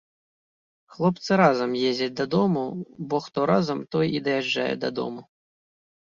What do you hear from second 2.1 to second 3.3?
дадому, бо